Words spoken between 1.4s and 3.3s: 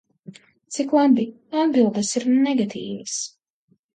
atbildes ir negatīvas.